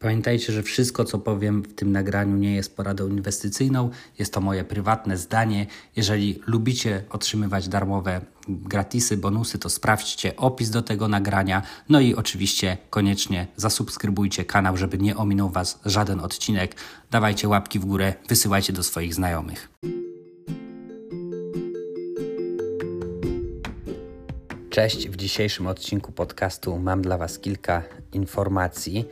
Pamiętajcie, 0.00 0.52
że 0.52 0.62
wszystko, 0.62 1.04
co 1.04 1.18
powiem 1.18 1.62
w 1.62 1.74
tym 1.74 1.92
nagraniu, 1.92 2.36
nie 2.36 2.54
jest 2.54 2.76
poradą 2.76 3.08
inwestycyjną, 3.08 3.90
jest 4.18 4.32
to 4.32 4.40
moje 4.40 4.64
prywatne 4.64 5.16
zdanie. 5.16 5.66
Jeżeli 5.96 6.40
lubicie 6.46 7.04
otrzymywać 7.10 7.68
darmowe 7.68 8.20
gratisy, 8.48 9.16
bonusy, 9.16 9.58
to 9.58 9.68
sprawdźcie 9.68 10.36
opis 10.36 10.70
do 10.70 10.82
tego 10.82 11.08
nagrania. 11.08 11.62
No 11.88 12.00
i 12.00 12.14
oczywiście 12.14 12.78
koniecznie 12.90 13.46
zasubskrybujcie 13.56 14.44
kanał, 14.44 14.76
żeby 14.76 14.98
nie 14.98 15.16
ominął 15.16 15.50
Was 15.50 15.80
żaden 15.84 16.20
odcinek. 16.20 16.74
Dawajcie 17.10 17.48
łapki 17.48 17.78
w 17.78 17.84
górę, 17.84 18.14
wysyłajcie 18.28 18.72
do 18.72 18.82
swoich 18.82 19.14
znajomych. 19.14 19.68
Cześć, 24.70 25.08
w 25.08 25.16
dzisiejszym 25.16 25.66
odcinku 25.66 26.12
podcastu 26.12 26.78
mam 26.78 27.02
dla 27.02 27.18
Was 27.18 27.38
kilka 27.38 27.82
informacji. 28.12 29.08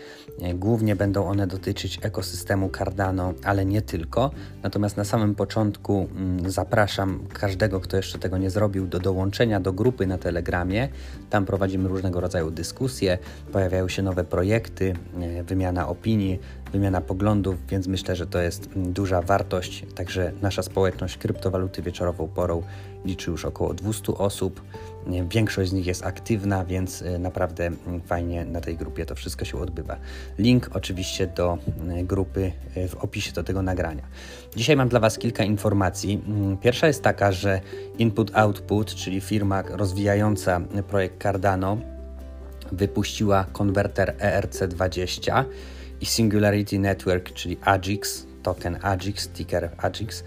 Głównie 0.54 0.96
będą 0.96 1.26
one 1.26 1.46
dotyczyć 1.46 1.98
ekosystemu 2.02 2.70
Cardano, 2.78 3.34
ale 3.44 3.64
nie 3.64 3.82
tylko. 3.82 4.30
Natomiast 4.62 4.96
na 4.96 5.04
samym 5.04 5.34
początku 5.34 6.08
mm, 6.16 6.50
zapraszam 6.50 7.20
każdego, 7.32 7.80
kto 7.80 7.96
jeszcze 7.96 8.18
tego 8.18 8.38
nie 8.38 8.50
zrobił, 8.50 8.86
do 8.86 8.98
dołączenia 8.98 9.60
do 9.60 9.72
grupy 9.72 10.06
na 10.06 10.18
Telegramie. 10.18 10.88
Tam 11.30 11.46
prowadzimy 11.46 11.88
różnego 11.88 12.20
rodzaju 12.20 12.50
dyskusje, 12.50 13.18
pojawiają 13.52 13.88
się 13.88 14.02
nowe 14.02 14.24
projekty, 14.24 14.94
e, 15.20 15.42
wymiana 15.42 15.88
opinii, 15.88 16.38
wymiana 16.72 17.00
poglądów, 17.00 17.56
więc 17.68 17.86
myślę, 17.86 18.16
że 18.16 18.26
to 18.26 18.40
jest 18.40 18.68
mm, 18.76 18.92
duża 18.92 19.22
wartość. 19.22 19.86
Także 19.94 20.32
nasza 20.42 20.62
społeczność 20.62 21.18
kryptowaluty 21.18 21.82
wieczorową 21.82 22.28
porą 22.28 22.62
liczy 23.04 23.30
już 23.30 23.44
około 23.44 23.74
200 23.74 24.14
osób. 24.14 24.62
Większość 25.30 25.70
z 25.70 25.72
nich 25.72 25.86
jest 25.86 26.04
aktywna, 26.06 26.64
więc 26.64 27.02
e, 27.02 27.18
naprawdę 27.18 27.66
mm, 27.66 28.00
fajnie 28.00 28.44
na 28.44 28.60
tej 28.60 28.76
grupie 28.76 28.87
to 29.06 29.14
wszystko 29.14 29.44
się 29.44 29.58
odbywa. 29.58 29.96
Link 30.38 30.70
oczywiście 30.72 31.26
do 31.26 31.58
e, 31.88 32.04
grupy 32.04 32.52
e, 32.74 32.88
w 32.88 32.94
opisie 32.94 33.32
do 33.32 33.44
tego 33.44 33.62
nagrania. 33.62 34.02
Dzisiaj 34.56 34.76
mam 34.76 34.88
dla 34.88 35.00
Was 35.00 35.18
kilka 35.18 35.44
informacji. 35.44 36.22
Mm, 36.26 36.56
pierwsza 36.56 36.86
jest 36.86 37.02
taka, 37.02 37.32
że 37.32 37.60
Input 37.98 38.36
Output, 38.36 38.94
czyli 38.94 39.20
firma 39.20 39.62
rozwijająca 39.62 40.60
projekt 40.88 41.22
Cardano, 41.22 41.78
wypuściła 42.72 43.44
konwerter 43.52 44.14
ERC20 44.18 45.44
i 46.00 46.06
Singularity 46.06 46.78
Network, 46.78 47.32
czyli 47.32 47.56
AGIX, 47.60 48.26
token 48.42 48.78
AGIX, 48.82 49.28
ticker 49.28 49.70
AGIX, 49.76 50.24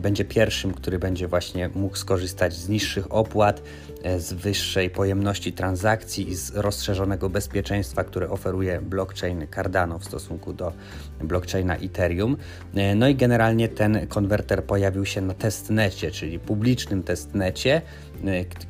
będzie 0.00 0.24
pierwszym, 0.24 0.74
który 0.74 0.98
będzie 0.98 1.28
właśnie 1.28 1.70
mógł 1.74 1.96
skorzystać 1.96 2.54
z 2.54 2.68
niższych 2.68 3.14
opłat, 3.14 3.62
e, 4.02 4.20
z 4.20 4.32
wyższej 4.32 4.90
pojemności 4.90 5.52
transakcji 5.52 6.28
i 6.28 6.34
z 6.34 6.50
rozszerzonego 6.54 7.30
bezpieczeństwa, 7.30 8.04
które 8.04 8.30
oferuje 8.30 8.80
blockchain 8.80 9.46
Cardano 9.54 9.98
w 9.98 10.04
stosunku 10.04 10.52
do 10.52 10.72
blockchaina 11.20 11.76
Ethereum. 11.76 12.36
E, 12.74 12.94
no 12.94 13.08
i 13.08 13.14
generalnie 13.14 13.68
ten 13.68 14.06
konwerter 14.06 14.64
pojawił 14.64 15.06
się 15.06 15.20
na 15.20 15.34
testnecie, 15.34 16.10
czyli 16.10 16.38
publicznym 16.38 17.02
testnecie. 17.02 17.82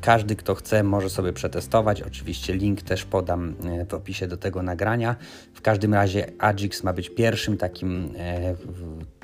Każdy, 0.01 0.35
kto 0.35 0.55
chce, 0.55 0.83
może 0.83 1.09
sobie 1.09 1.33
przetestować. 1.33 2.01
Oczywiście 2.01 2.53
link 2.53 2.81
też 2.81 3.05
podam 3.05 3.55
w 3.89 3.93
opisie 3.93 4.27
do 4.27 4.37
tego 4.37 4.63
nagrania. 4.63 5.15
W 5.53 5.61
każdym 5.61 5.93
razie 5.93 6.31
AGIX 6.39 6.83
ma 6.83 6.93
być 6.93 7.09
pierwszym 7.09 7.57
takim 7.57 8.13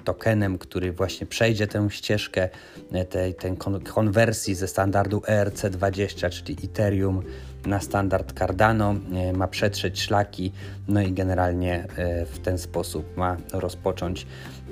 tokenem, 0.10 0.58
który 0.58 0.92
właśnie 0.92 1.28
przejdzie 1.28 1.68
tę 1.68 1.88
ścieżkę 1.90 2.50
e, 2.92 3.06
tej, 3.06 3.34
tej 3.36 3.58
konwersji 3.94 4.56
ze 4.56 4.68
standardu 4.68 5.20
ERC20, 5.20 6.30
czyli 6.30 6.58
Ethereum 6.64 7.24
na 7.66 7.80
standard 7.80 8.40
Cardano, 8.40 8.96
e, 9.14 9.34
ma 9.34 9.48
przetrzeć 9.48 10.02
szlaki, 10.02 10.52
no 10.88 11.02
i 11.02 11.14
generalnie 11.14 11.88
e, 11.98 12.26
w 12.26 12.40
ten 12.40 12.58
sposób 12.58 13.18
ma 13.18 13.38
rozpocząć 13.54 14.28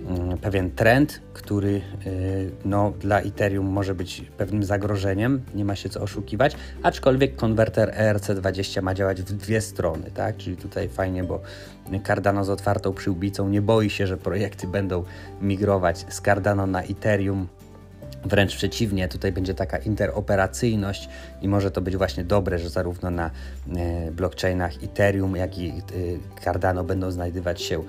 mm, 0.07 0.37
pewien 0.37 0.71
trend, 0.71 1.21
który 1.33 1.81
no, 2.65 2.93
dla 2.99 3.19
Ethereum 3.21 3.65
może 3.65 3.95
być 3.95 4.21
pewnym 4.37 4.63
zagrożeniem, 4.63 5.41
nie 5.55 5.65
ma 5.65 5.75
się 5.75 5.89
co 5.89 6.01
oszukiwać, 6.01 6.55
aczkolwiek 6.83 7.35
konwerter 7.35 7.89
ERC20 7.89 8.81
ma 8.83 8.93
działać 8.93 9.21
w 9.21 9.33
dwie 9.33 9.61
strony, 9.61 10.11
tak? 10.11 10.37
czyli 10.37 10.57
tutaj 10.57 10.89
fajnie, 10.89 11.23
bo 11.23 11.41
Cardano 12.07 12.45
z 12.45 12.49
otwartą 12.49 12.93
przyłbicą 12.93 13.49
nie 13.49 13.61
boi 13.61 13.89
się, 13.89 14.07
że 14.07 14.17
projekty 14.17 14.67
będą 14.67 15.03
migrować 15.41 16.05
z 16.09 16.21
Cardano 16.21 16.67
na 16.67 16.83
Ethereum. 16.83 17.47
Wręcz 18.27 18.55
przeciwnie, 18.55 19.07
tutaj 19.07 19.31
będzie 19.31 19.53
taka 19.53 19.77
interoperacyjność 19.77 21.09
i 21.41 21.47
może 21.47 21.71
to 21.71 21.81
być 21.81 21.97
właśnie 21.97 22.23
dobre, 22.23 22.59
że 22.59 22.69
zarówno 22.69 23.11
na 23.11 23.31
e, 23.75 24.11
blockchainach 24.11 24.83
Ethereum, 24.83 25.35
jak 25.35 25.57
i 25.57 25.69
e, 25.69 25.73
Cardano 26.43 26.83
będą 26.83 27.11
znajdywać 27.11 27.61
się 27.61 27.83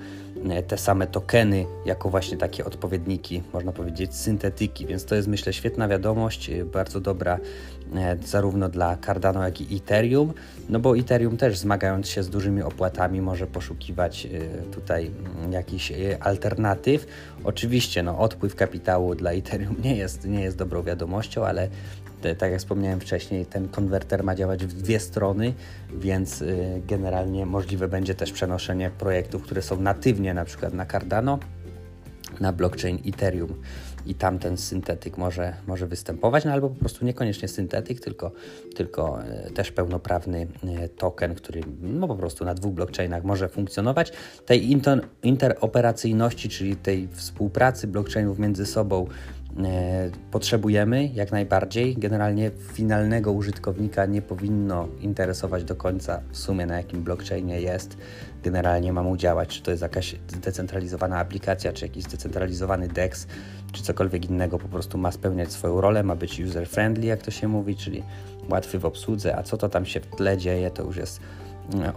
te 0.67 0.77
same 0.77 1.07
tokeny 1.07 1.65
jako 1.85 2.09
właśnie 2.09 2.37
takie 2.37 2.65
odpowiedniki, 2.65 3.43
można 3.53 3.71
powiedzieć, 3.71 4.15
syntetyki, 4.15 4.85
więc 4.85 5.05
to 5.05 5.15
jest 5.15 5.27
myślę 5.27 5.53
świetna 5.53 5.87
wiadomość, 5.87 6.49
e, 6.49 6.65
bardzo 6.65 6.99
dobra 6.99 7.39
e, 7.95 8.17
zarówno 8.25 8.69
dla 8.69 8.97
Cardano, 8.97 9.43
jak 9.43 9.61
i 9.61 9.77
Ethereum, 9.77 10.33
no 10.69 10.79
bo 10.79 10.97
Ethereum 10.97 11.37
też 11.37 11.57
zmagając 11.57 12.07
się 12.07 12.23
z 12.23 12.29
dużymi 12.29 12.61
opłatami 12.61 13.21
może 13.21 13.47
poszukiwać 13.47 14.27
tutaj 14.71 15.11
mm, 15.37 15.51
jakichś 15.51 15.93
alternatyw. 16.19 17.07
Oczywiście 17.43 18.03
no, 18.03 18.19
odpływ 18.19 18.55
kapitału 18.55 19.15
dla 19.15 19.31
Ethereum 19.31 19.75
nie 19.85 19.95
jest, 19.95 20.25
nie 20.25 20.41
jest 20.41 20.57
dobrą 20.57 20.83
wiadomością, 20.83 21.45
ale 21.45 21.69
tak 22.37 22.51
jak 22.51 22.59
wspomniałem 22.59 22.99
wcześniej, 22.99 23.45
ten 23.45 23.69
konwerter 23.69 24.23
ma 24.23 24.35
działać 24.35 24.65
w 24.65 24.73
dwie 24.73 24.99
strony, 24.99 25.53
więc 25.93 26.41
y, 26.41 26.81
generalnie 26.87 27.45
możliwe 27.45 27.87
będzie 27.87 28.15
też 28.15 28.31
przenoszenie 28.31 28.91
projektów, 28.97 29.43
które 29.43 29.61
są 29.61 29.81
natywnie 29.81 30.33
na 30.33 30.45
przykład 30.45 30.73
na 30.73 30.85
Cardano, 30.85 31.39
na 32.39 32.53
blockchain 32.53 32.99
Ethereum 33.05 33.53
i 34.05 34.15
tam 34.15 34.39
ten 34.39 34.57
syntetyk 34.57 35.17
może, 35.17 35.53
może 35.67 35.87
występować, 35.87 36.45
no 36.45 36.51
albo 36.51 36.69
po 36.69 36.75
prostu 36.75 37.05
niekoniecznie 37.05 37.47
syntetyk, 37.47 37.99
tylko, 37.99 38.31
tylko 38.75 39.19
y, 39.47 39.51
też 39.51 39.71
pełnoprawny 39.71 40.47
y, 40.85 40.89
token, 40.89 41.35
który 41.35 41.61
no 41.81 42.07
po 42.07 42.15
prostu 42.15 42.45
na 42.45 42.53
dwóch 42.53 42.73
blockchainach 42.73 43.23
może 43.23 43.49
funkcjonować. 43.49 44.11
Tej 44.45 44.71
inter 44.71 45.07
interoperacyjności, 45.23 46.49
czyli 46.49 46.75
tej 46.75 47.07
współpracy 47.11 47.87
blockchainów 47.87 48.39
między 48.39 48.65
sobą 48.65 49.07
potrzebujemy 50.31 51.07
jak 51.07 51.31
najbardziej. 51.31 51.95
Generalnie 51.95 52.51
finalnego 52.73 53.31
użytkownika 53.31 54.05
nie 54.05 54.21
powinno 54.21 54.87
interesować 55.01 55.63
do 55.63 55.75
końca 55.75 56.21
w 56.31 56.37
sumie 56.37 56.65
na 56.65 56.77
jakim 56.77 57.03
blockchainie 57.03 57.61
jest. 57.61 57.97
Generalnie 58.43 58.93
ma 58.93 59.03
mu 59.03 59.17
działać, 59.17 59.49
czy 59.49 59.63
to 59.63 59.71
jest 59.71 59.83
jakaś 59.83 60.15
zdecentralizowana 60.27 61.17
aplikacja, 61.17 61.73
czy 61.73 61.85
jakiś 61.85 62.03
zdecentralizowany 62.03 62.87
DEX, 62.87 63.27
czy 63.71 63.83
cokolwiek 63.83 64.29
innego. 64.29 64.59
Po 64.59 64.67
prostu 64.67 64.97
ma 64.97 65.11
spełniać 65.11 65.51
swoją 65.51 65.81
rolę, 65.81 66.03
ma 66.03 66.15
być 66.15 66.39
user-friendly, 66.41 67.05
jak 67.05 67.21
to 67.21 67.31
się 67.31 67.47
mówi, 67.47 67.75
czyli 67.75 68.03
łatwy 68.49 68.79
w 68.79 68.85
obsłudze. 68.85 69.35
A 69.35 69.43
co 69.43 69.57
to 69.57 69.69
tam 69.69 69.85
się 69.85 69.99
w 69.99 70.05
tle 70.05 70.37
dzieje, 70.37 70.71
to 70.71 70.83
już 70.83 70.97
jest 70.97 71.19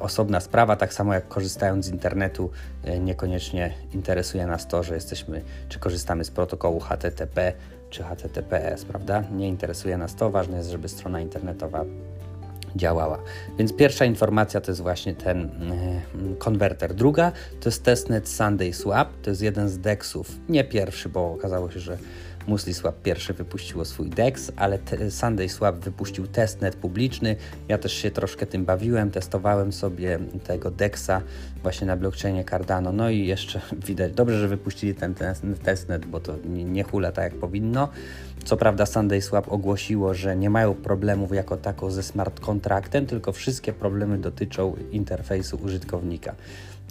osobna 0.01 0.41
sprawa, 0.41 0.77
tak 0.77 0.95
samo 0.95 1.15
jak 1.15 1.29
korzystając 1.29 1.87
z 1.87 1.89
internetu, 1.89 2.51
e, 2.85 2.99
niekoniecznie 2.99 3.73
interesuje 3.95 4.47
nas 4.47 4.69
to, 4.69 4.83
że 4.83 4.95
jesteśmy, 4.95 5.43
czy 5.69 5.79
korzystamy 5.79 6.25
z 6.25 6.31
protokołu 6.31 6.81
HTTP 6.81 7.53
czy 7.91 8.03
HTTPS, 8.03 8.85
prawda? 8.85 9.25
Nie 9.33 9.49
interesuje 9.49 9.97
nas 9.97 10.15
to, 10.15 10.31
ważne 10.31 10.57
jest, 10.57 10.71
żeby 10.71 10.89
strona 10.89 11.21
internetowa 11.21 11.85
działała. 12.77 13.19
Więc 13.59 13.73
pierwsza 13.73 14.05
informacja 14.05 14.61
to 14.61 14.71
jest 14.71 14.81
właśnie 14.81 15.15
ten 15.15 15.45
e, 15.45 16.37
konwerter. 16.39 16.95
Druga 16.95 17.33
to 17.61 17.69
jest 17.69 17.85
testnet 17.85 18.29
Sunday 18.29 18.73
Swap, 18.73 19.09
to 19.23 19.31
jest 19.31 19.43
jeden 19.43 19.69
z 19.69 19.79
DEXów, 19.79 20.31
nie 20.49 20.65
pierwszy, 20.65 21.09
bo 21.09 21.33
okazało 21.33 21.71
się, 21.71 21.81
że 21.81 21.99
MusliSwap 22.47 23.03
pierwszy 23.03 23.33
wypuściło 23.33 23.85
swój 23.85 24.11
DEX, 24.11 24.53
ale 24.57 24.79
Sunday 25.11 25.49
Swap 25.49 25.77
wypuścił 25.77 26.27
testnet 26.27 26.77
publiczny. 26.77 27.37
Ja 27.69 27.79
też 27.79 27.93
się 27.93 28.11
troszkę 28.11 28.47
tym 28.47 28.65
bawiłem, 28.65 29.11
testowałem 29.11 29.73
sobie 29.73 30.19
tego 30.45 30.71
DEXa 30.71 31.23
właśnie 31.63 31.87
na 31.87 31.97
blockchainie 31.97 32.45
Cardano. 32.45 32.93
No 32.93 33.11
i 33.11 33.27
jeszcze 33.27 33.61
widać, 33.87 34.13
dobrze, 34.13 34.39
że 34.39 34.49
wypuścili 34.49 34.95
ten 34.95 35.15
testnet, 35.63 36.07
bo 36.07 36.21
to 36.21 36.35
nie 36.47 36.83
hula 36.83 37.13
tak 37.13 37.25
jak 37.25 37.41
powinno. 37.41 37.89
Co 38.45 38.57
prawda 38.57 38.87
SundaySwap 38.87 39.53
ogłosiło, 39.53 40.15
że 40.15 40.37
nie 40.37 40.51
mają 40.51 40.75
problemów 40.75 41.33
jako 41.33 41.57
tako 41.57 41.91
ze 41.91 42.03
smart 42.03 42.41
kontraktem, 42.41 43.07
tylko 43.07 43.33
wszystkie 43.33 43.73
problemy 43.73 44.19
dotyczą 44.19 44.77
interfejsu 44.91 45.59
użytkownika. 45.65 46.35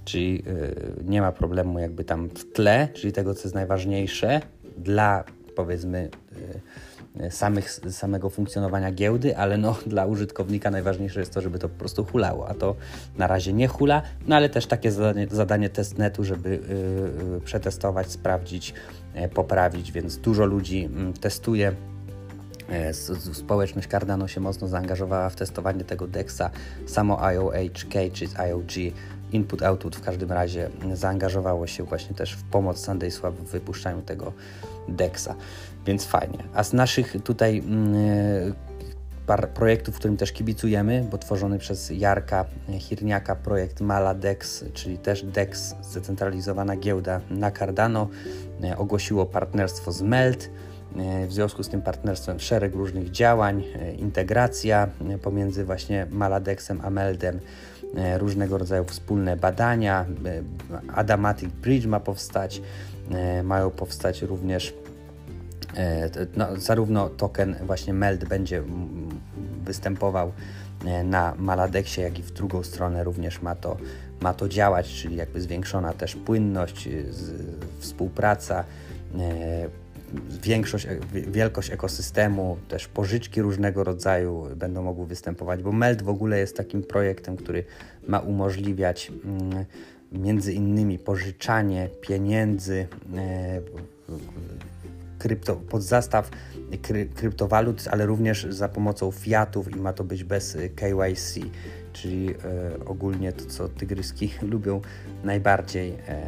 Czyli 0.05 0.33
yy, 0.33 0.75
nie 1.03 1.21
ma 1.21 1.31
problemu 1.31 1.79
jakby 1.79 2.03
tam 2.03 2.29
w 2.29 2.51
tle, 2.51 2.87
czyli 2.93 3.13
tego, 3.13 3.33
co 3.33 3.41
jest 3.43 3.55
najważniejsze 3.55 4.41
dla 4.77 5.23
powiedzmy 5.55 6.09
yy, 7.15 7.31
samych, 7.31 7.71
samego 7.71 8.29
funkcjonowania 8.29 8.91
giełdy, 8.91 9.37
ale 9.37 9.57
no, 9.57 9.75
dla 9.87 10.05
użytkownika 10.05 10.71
najważniejsze 10.71 11.19
jest 11.19 11.33
to, 11.33 11.41
żeby 11.41 11.59
to 11.59 11.69
po 11.69 11.79
prostu 11.79 12.05
hulało, 12.05 12.47
a 12.47 12.53
to 12.53 12.75
na 13.17 13.27
razie 13.27 13.53
nie 13.53 13.67
hula, 13.67 14.01
no 14.27 14.35
ale 14.35 14.49
też 14.49 14.65
takie 14.65 14.91
zadanie, 14.91 15.27
zadanie 15.31 15.69
testnetu, 15.69 16.23
żeby 16.23 16.49
yy, 17.33 17.41
przetestować, 17.41 18.11
sprawdzić, 18.11 18.73
E, 19.13 19.29
poprawić, 19.29 19.91
więc 19.91 20.17
dużo 20.17 20.45
ludzi 20.45 20.85
mm, 20.85 21.13
testuje. 21.13 21.75
E, 22.69 22.93
społeczność 23.33 23.87
Cardano 23.87 24.27
się 24.27 24.41
mocno 24.41 24.67
zaangażowała 24.67 25.29
w 25.29 25.35
testowanie 25.35 25.83
tego 25.83 26.07
DEXa. 26.07 26.41
Samo 26.85 27.23
IOHK 27.23 27.93
czy 28.13 28.25
IOG, 28.37 28.71
Input 29.31 29.63
Output 29.63 29.95
w 29.95 30.01
każdym 30.01 30.31
razie 30.31 30.69
zaangażowało 30.93 31.67
się 31.67 31.83
właśnie 31.83 32.15
też 32.15 32.33
w 32.33 32.43
pomoc 32.43 32.85
SundaySwap 32.85 33.35
w 33.35 33.51
wypuszczaniu 33.51 34.01
tego 34.01 34.33
DEXa, 34.87 35.29
więc 35.85 36.05
fajnie. 36.05 36.43
A 36.53 36.63
z 36.63 36.73
naszych 36.73 37.23
tutaj 37.23 37.57
mm, 37.59 38.53
projektów, 39.53 39.95
którym 39.95 40.17
też 40.17 40.31
kibicujemy, 40.31 41.07
bo 41.11 41.17
tworzony 41.17 41.59
przez 41.59 41.89
Jarka 41.89 42.45
Hirniaka 42.79 43.35
projekt 43.35 43.81
Maladex, 43.81 44.65
czyli 44.73 44.97
też 44.97 45.23
DEX, 45.23 45.75
zdecentralizowana 45.81 46.75
giełda 46.75 47.21
na 47.29 47.51
Cardano, 47.51 48.07
e, 48.63 48.77
ogłosiło 48.77 49.25
partnerstwo 49.25 49.91
z 49.91 50.01
Melt. 50.01 50.49
E, 50.97 51.27
w 51.27 51.33
związku 51.33 51.63
z 51.63 51.69
tym 51.69 51.81
partnerstwem 51.81 52.39
szereg 52.39 52.75
różnych 52.75 53.11
działań, 53.11 53.63
e, 53.75 53.93
integracja 53.93 54.87
pomiędzy 55.21 55.65
właśnie 55.65 56.07
Maladexem 56.09 56.81
a 56.83 56.89
Meldem, 56.89 57.39
różnego 58.17 58.57
rodzaju 58.57 58.85
wspólne 58.85 59.37
badania, 59.37 60.05
Adamatic 60.95 61.49
Bridge 61.49 61.85
ma 61.85 61.99
powstać, 61.99 62.61
mają 63.43 63.69
powstać 63.69 64.21
również 64.21 64.73
E, 65.77 66.09
no, 66.35 66.47
zarówno 66.57 67.09
token 67.09 67.55
właśnie 67.65 67.93
MELD 67.93 68.25
będzie 68.25 68.63
występował 69.63 70.31
e, 70.85 71.03
na 71.03 71.33
Maladexie, 71.37 72.03
jak 72.03 72.19
i 72.19 72.23
w 72.23 72.31
drugą 72.31 72.63
stronę 72.63 73.03
również 73.03 73.41
ma 73.41 73.55
to, 73.55 73.77
ma 74.21 74.33
to 74.33 74.49
działać, 74.49 74.89
czyli 74.89 75.15
jakby 75.15 75.41
zwiększona 75.41 75.93
też 75.93 76.15
płynność, 76.15 76.89
współpraca, 77.79 78.63
e, 79.19 79.69
większość, 80.43 80.87
wielkość 81.13 81.71
ekosystemu, 81.71 82.57
też 82.67 82.87
pożyczki 82.87 83.41
różnego 83.41 83.83
rodzaju 83.83 84.47
będą 84.55 84.83
mogły 84.83 85.05
występować, 85.05 85.63
bo 85.63 85.71
MELD 85.71 86.01
w 86.01 86.09
ogóle 86.09 86.39
jest 86.39 86.57
takim 86.57 86.83
projektem, 86.83 87.37
który 87.37 87.63
ma 88.07 88.19
umożliwiać 88.19 89.11
mm, 89.25 89.65
między 90.11 90.53
innymi 90.53 90.99
pożyczanie 90.99 91.89
pieniędzy 92.01 92.87
krypto, 95.21 95.55
pod 95.55 95.83
zastaw 95.83 96.29
kry, 96.81 97.05
kryptowalut, 97.05 97.87
ale 97.91 98.05
również 98.05 98.47
za 98.49 98.69
pomocą 98.69 99.11
fiatów 99.11 99.75
i 99.75 99.79
ma 99.79 99.93
to 99.93 100.03
być 100.03 100.23
bez 100.23 100.55
y, 100.55 100.69
KYC, 100.69 101.39
czyli 101.93 102.29
e, 102.29 102.35
ogólnie 102.85 103.33
to, 103.33 103.45
co 103.45 103.69
tygryski 103.69 104.33
lubią 104.51 104.81
najbardziej, 105.23 105.93
e, 106.07 106.21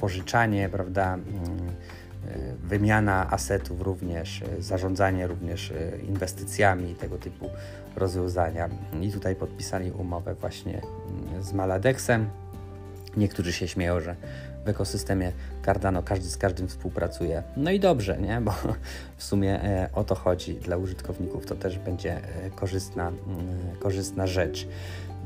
pożyczanie, 0.00 0.68
prawda, 0.68 1.14
mm, 1.14 1.24
e, 1.26 2.01
wymiana 2.62 3.30
asetów 3.30 3.80
również, 3.80 4.42
e, 4.42 4.62
zarządzanie 4.62 5.26
również 5.26 5.70
e, 5.70 5.98
inwestycjami, 5.98 6.94
tego 6.94 7.18
typu 7.18 7.50
rozwiązania. 7.96 8.68
I 9.00 9.12
tutaj 9.12 9.36
podpisali 9.36 9.90
umowę 9.90 10.34
właśnie 10.34 10.80
mm, 11.30 11.42
z 11.42 11.52
Maladexem. 11.52 12.28
Niektórzy 13.16 13.52
się 13.52 13.68
śmieją, 13.68 14.00
że 14.00 14.16
w 14.64 14.68
ekosystemie 14.68 15.32
Cardano 15.64 16.02
każdy 16.02 16.28
z 16.28 16.36
każdym 16.36 16.68
współpracuje. 16.68 17.42
No 17.56 17.70
i 17.70 17.80
dobrze, 17.80 18.18
nie? 18.18 18.40
bo 18.40 18.54
w 19.16 19.24
sumie 19.24 19.62
e, 19.64 19.88
o 19.92 20.04
to 20.04 20.14
chodzi 20.14 20.54
dla 20.54 20.76
użytkowników, 20.76 21.46
to 21.46 21.54
też 21.54 21.78
będzie 21.78 22.16
e, 22.16 22.50
korzystna, 22.50 23.08
mm, 23.08 23.76
korzystna 23.80 24.26
rzecz. 24.26 24.68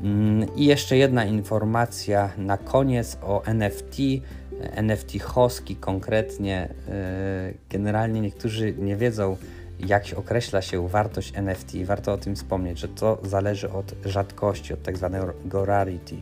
Mm, 0.03 0.55
I 0.55 0.65
jeszcze 0.65 0.97
jedna 0.97 1.25
informacja 1.25 2.29
na 2.37 2.57
koniec 2.57 3.17
o 3.21 3.45
NFT. 3.45 3.97
NFT 4.61 5.21
Hoski 5.21 5.75
konkretnie. 5.75 6.69
E, 6.89 7.53
generalnie 7.69 8.21
niektórzy 8.21 8.73
nie 8.73 8.95
wiedzą, 8.95 9.37
jak 9.79 10.07
się 10.07 10.15
określa 10.15 10.61
się 10.61 10.87
wartość 10.87 11.33
NFT. 11.35 11.71
Warto 11.85 12.13
o 12.13 12.17
tym 12.17 12.35
wspomnieć, 12.35 12.79
że 12.79 12.87
to 12.87 13.17
zależy 13.23 13.69
od 13.71 13.93
rzadkości, 14.05 14.73
od 14.73 14.83
tak 14.83 14.97
zwanego 14.97 15.65
rarity. 15.65 16.15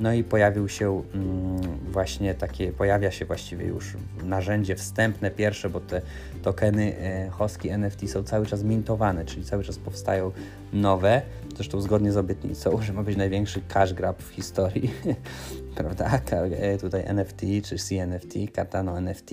No 0.00 0.12
i 0.12 0.24
pojawił 0.24 0.68
się 0.68 1.02
mm, 1.14 1.60
właśnie 1.92 2.34
takie, 2.34 2.72
pojawia 2.72 3.10
się 3.10 3.24
właściwie 3.24 3.66
już 3.66 3.96
narzędzie 4.24 4.76
wstępne, 4.76 5.30
pierwsze, 5.30 5.70
bo 5.70 5.80
te 5.80 6.02
tokeny 6.42 6.96
e, 6.98 7.28
Hoski 7.30 7.68
NFT 7.68 8.10
są 8.10 8.22
cały 8.22 8.46
czas 8.46 8.62
mintowane, 8.62 9.24
czyli 9.24 9.44
cały 9.44 9.64
czas 9.64 9.78
powstają 9.78 10.32
nowe, 10.72 11.22
zresztą 11.56 11.80
zgodnie 11.80 12.12
z 12.12 12.16
obietnicą, 12.16 12.82
że 12.82 12.92
ma 12.92 13.02
być 13.02 13.16
największy 13.16 13.60
cash 13.68 13.94
grab 13.94 14.22
w 14.22 14.28
historii, 14.28 14.90
prawda? 15.76 16.20
E, 16.30 16.78
tutaj 16.78 17.02
NFT 17.06 17.40
czy 17.64 17.76
CNFT, 17.76 18.34
Cardano 18.54 18.98
NFT. 18.98 19.30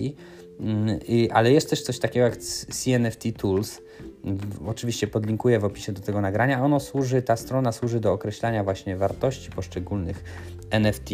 Mm, 0.60 1.00
I, 1.08 1.30
ale 1.32 1.52
jest 1.52 1.70
też 1.70 1.82
coś 1.82 2.00
takiego 2.00 2.26
jak 2.26 2.38
CNFT 2.38 3.24
Tools, 3.38 3.82
Oczywiście 4.66 5.08
podlinkuję 5.08 5.60
w 5.60 5.66
opisie 5.66 5.92
do 5.92 6.02
tego 6.02 6.22
nagrania. 6.22 6.64
Ono 6.64 6.80
służy, 6.80 7.22
ta 7.22 7.36
strona 7.36 7.72
służy 7.72 8.00
do 8.00 8.14
określania 8.14 8.64
właśnie 8.64 8.98
wartości 8.98 9.52
poszczególnych 9.52 10.24
NFT. 10.70 11.10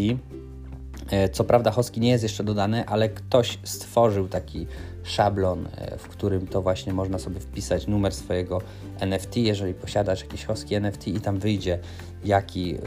E, 1.12 1.30
co 1.30 1.44
prawda 1.44 1.72
Hoski 1.72 2.00
nie 2.00 2.10
jest 2.10 2.24
jeszcze 2.24 2.44
dodany, 2.44 2.86
ale 2.86 3.10
ktoś 3.10 3.60
stworzył 3.64 4.28
taki 4.28 4.68
szablon, 5.04 5.68
e, 5.78 5.98
w 5.98 6.08
którym 6.08 6.48
to 6.48 6.62
właśnie 6.62 6.94
można 6.94 7.20
sobie 7.20 7.40
wpisać 7.40 7.88
numer 7.88 8.14
swojego 8.14 8.62
NFT, 9.00 9.38
jeżeli 9.38 9.74
posiadasz 9.74 10.22
jakiś 10.22 10.46
Hoski 10.46 10.76
NFT 10.76 11.08
i 11.08 11.22
tam 11.22 11.40
wyjdzie 11.40 11.80
jaki 12.26 12.76
e, 12.76 12.80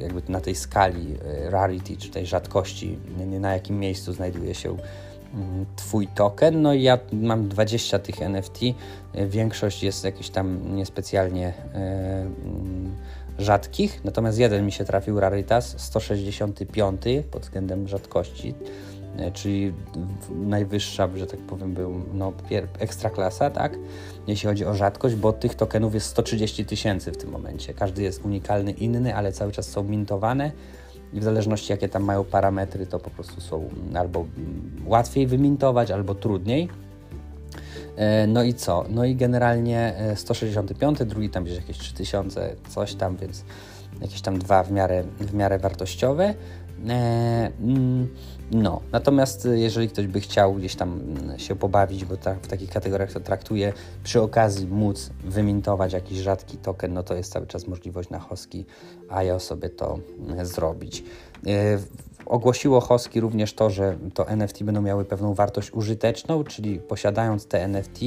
jakby 0.00 0.22
na 0.28 0.40
tej 0.40 0.54
skali 0.54 1.16
rarity, 1.48 1.96
czy 1.96 2.10
tej 2.10 2.26
rzadkości, 2.26 2.98
na 3.40 3.52
jakim 3.52 3.78
miejscu 3.78 4.12
znajduje 4.12 4.54
się 4.54 4.76
Mm, 5.34 5.66
twój 5.76 6.06
token. 6.06 6.62
No 6.62 6.74
i 6.74 6.82
ja 6.82 6.98
mam 7.12 7.48
20 7.48 7.98
tych 7.98 8.22
NFT. 8.22 8.60
Większość 9.14 9.82
jest 9.82 10.04
jakiś 10.04 10.30
tam 10.30 10.76
niespecjalnie 10.76 11.52
mm, 11.74 12.96
rzadkich, 13.38 14.04
natomiast 14.04 14.38
jeden 14.38 14.66
mi 14.66 14.72
się 14.72 14.84
trafił 14.84 15.20
Raritas 15.20 15.74
165 15.80 17.02
pod 17.30 17.42
względem 17.42 17.88
rzadkości, 17.88 18.54
e, 19.18 19.30
czyli 19.32 19.72
najwyższa, 20.30 21.08
że 21.16 21.26
tak 21.26 21.40
powiem, 21.40 21.74
był 21.74 22.02
no, 22.14 22.32
ekstra 22.78 23.10
klasa, 23.10 23.50
tak? 23.50 23.78
Jeśli 24.26 24.48
chodzi 24.48 24.64
o 24.64 24.74
rzadkość, 24.74 25.14
bo 25.14 25.32
tych 25.32 25.54
tokenów 25.54 25.94
jest 25.94 26.06
130 26.06 26.64
tysięcy 26.64 27.12
w 27.12 27.16
tym 27.16 27.30
momencie. 27.30 27.74
Każdy 27.74 28.02
jest 28.02 28.24
unikalny, 28.24 28.72
inny, 28.72 29.16
ale 29.16 29.32
cały 29.32 29.52
czas 29.52 29.68
są 29.68 29.82
mintowane 29.82 30.52
i 31.12 31.20
w 31.20 31.24
zależności 31.24 31.72
jakie 31.72 31.88
tam 31.88 32.02
mają 32.02 32.24
parametry, 32.24 32.86
to 32.86 32.98
po 32.98 33.10
prostu 33.10 33.40
są 33.40 33.68
albo 33.94 34.26
łatwiej 34.86 35.26
wymintować, 35.26 35.90
albo 35.90 36.14
trudniej. 36.14 36.68
E, 37.98 38.26
no 38.26 38.42
i 38.42 38.54
co? 38.54 38.84
No 38.90 39.04
i 39.04 39.16
generalnie 39.16 39.94
165, 40.14 41.00
e, 41.00 41.04
drugi 41.04 41.30
tam 41.30 41.44
gdzieś 41.44 41.56
jakieś 41.56 41.78
3000, 41.78 42.56
coś 42.68 42.94
tam, 42.94 43.16
więc 43.16 43.44
jakieś 44.00 44.20
tam 44.20 44.38
dwa 44.38 44.62
w 44.62 44.72
miarę, 44.72 45.04
w 45.20 45.34
miarę 45.34 45.58
wartościowe. 45.58 46.34
E, 46.88 47.50
mm, 47.60 48.08
no, 48.50 48.80
natomiast 48.92 49.48
jeżeli 49.52 49.88
ktoś 49.88 50.06
by 50.06 50.20
chciał 50.20 50.54
gdzieś 50.54 50.74
tam 50.74 51.00
mm, 51.00 51.38
się 51.38 51.56
pobawić, 51.56 52.04
bo 52.04 52.16
tak, 52.16 52.38
w 52.42 52.46
takich 52.46 52.70
kategoriach 52.70 53.12
to 53.12 53.20
traktuje, 53.20 53.72
przy 54.04 54.22
okazji 54.22 54.66
móc 54.66 55.10
wymintować 55.24 55.92
jakiś 55.92 56.18
rzadki 56.18 56.56
token, 56.56 56.92
no 56.92 57.02
to 57.02 57.14
jest 57.14 57.32
cały 57.32 57.46
czas 57.46 57.66
możliwość 57.66 58.10
na 58.10 58.18
Hoski, 58.18 58.66
a 59.08 59.22
ja 59.22 59.38
sobie 59.38 59.68
to 59.68 59.98
mm, 60.18 60.46
zrobić. 60.46 61.04
Ogłosiło 62.28 62.80
Hoski 62.80 63.20
również 63.20 63.54
to, 63.54 63.70
że 63.70 63.98
to 64.14 64.28
NFT 64.28 64.62
będą 64.62 64.82
miały 64.82 65.04
pewną 65.04 65.34
wartość 65.34 65.72
użyteczną, 65.72 66.44
czyli 66.44 66.78
posiadając 66.78 67.46
te 67.46 67.64
NFT 67.64 68.00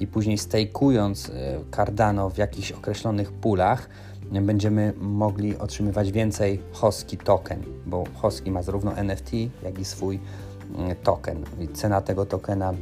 i 0.00 0.06
później 0.06 0.38
stejkując 0.38 1.28
y, 1.28 1.32
Cardano 1.76 2.30
w 2.30 2.38
jakichś 2.38 2.72
określonych 2.72 3.32
pulach, 3.32 3.88
będziemy 4.32 4.92
mogli 4.98 5.58
otrzymywać 5.58 6.12
więcej 6.12 6.62
Hoski 6.72 7.16
token, 7.16 7.62
bo 7.86 8.04
Hoski 8.14 8.50
ma 8.50 8.62
zarówno 8.62 8.96
NFT, 8.96 9.30
jak 9.62 9.78
i 9.78 9.84
swój 9.84 10.20
mm, 10.78 10.96
token. 11.02 11.44
I 11.60 11.68
cena 11.68 12.00
tego 12.00 12.26
tokena 12.26 12.74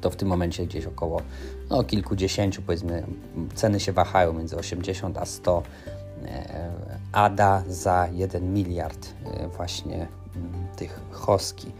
to 0.00 0.10
w 0.10 0.16
tym 0.16 0.28
momencie 0.28 0.66
gdzieś 0.66 0.86
około 0.86 1.22
no, 1.70 1.84
kilkudziesięciu, 1.84 2.62
powiedzmy, 2.62 3.06
ceny 3.54 3.80
się 3.80 3.92
wahają 3.92 4.32
między 4.32 4.56
80 4.56 5.18
a 5.18 5.24
100 5.24 5.62
e, 5.86 5.97
ADA 7.12 7.62
za 7.68 8.08
1 8.12 8.54
miliard 8.54 9.08
e, 9.24 9.48
właśnie 9.48 9.94
mm, 10.36 10.66
tych 10.76 11.00
Hoski. 11.10 11.72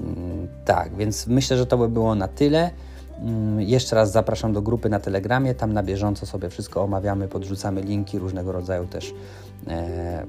Mm, 0.00 0.48
tak, 0.64 0.96
więc 0.96 1.26
myślę, 1.26 1.56
że 1.56 1.66
to 1.66 1.78
by 1.78 1.88
było 1.88 2.14
na 2.14 2.28
tyle. 2.28 2.70
Mm, 3.18 3.60
jeszcze 3.60 3.96
raz 3.96 4.12
zapraszam 4.12 4.52
do 4.52 4.62
grupy 4.62 4.88
na 4.88 5.00
Telegramie. 5.00 5.54
Tam 5.54 5.72
na 5.72 5.82
bieżąco 5.82 6.26
sobie 6.26 6.50
wszystko 6.50 6.82
omawiamy, 6.82 7.28
podrzucamy 7.28 7.82
linki 7.82 8.18
różnego 8.18 8.52
rodzaju 8.52 8.86
też. 8.86 9.14
E, 9.68 10.26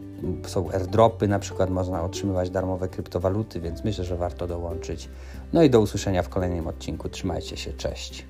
są 0.47 0.71
airdropy, 0.71 1.27
na 1.27 1.39
przykład 1.39 1.69
można 1.69 2.03
otrzymywać 2.03 2.49
darmowe 2.49 2.87
kryptowaluty, 2.87 3.59
więc 3.59 3.83
myślę, 3.83 4.03
że 4.03 4.17
warto 4.17 4.47
dołączyć. 4.47 5.09
No 5.53 5.63
i 5.63 5.69
do 5.69 5.79
usłyszenia 5.81 6.23
w 6.23 6.29
kolejnym 6.29 6.67
odcinku. 6.67 7.09
Trzymajcie 7.09 7.57
się, 7.57 7.73
cześć. 7.73 8.25